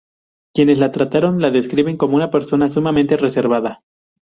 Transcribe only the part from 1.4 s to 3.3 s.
la describen como una persona sumamente